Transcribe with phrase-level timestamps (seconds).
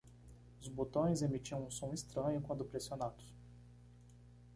[0.59, 3.31] Os botões emitiam um som estranho quando pressionados.